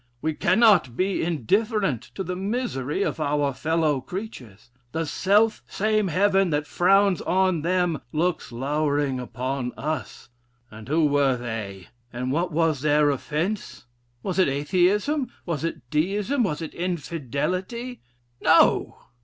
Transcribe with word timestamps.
We 0.19 0.33
cannot 0.33 0.97
be 0.97 1.21
indifferent 1.21 2.01
to 2.15 2.23
the 2.23 2.35
misery 2.35 3.03
of 3.03 3.19
our 3.19 3.53
fellow 3.53 4.01
creatures. 4.01 4.71
The 4.93 5.05
self 5.05 5.61
same 5.67 6.07
Heaven 6.07 6.49
that 6.49 6.65
frowns 6.65 7.21
on 7.21 7.61
them, 7.61 8.01
looks 8.11 8.51
lowering 8.51 9.19
upon 9.19 9.73
us.' 9.77 10.29
And 10.71 10.87
who 10.87 11.05
were 11.05 11.37
they? 11.37 11.89
and 12.11 12.31
what 12.31 12.51
was 12.51 12.81
their 12.81 13.11
offence? 13.11 13.85
Was 14.23 14.39
it 14.39 14.47
Atheism! 14.47 15.31
was 15.45 15.63
it 15.63 15.87
Deism' 15.91 16.41
was 16.41 16.63
it 16.63 16.73
Infidelity? 16.73 18.01
No! 18.41 18.97